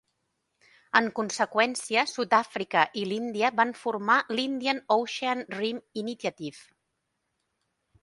[0.99, 6.69] En conseqüència, Sud-àfrica i l'Índia van formar l'Indian Ocean Rim Initiative.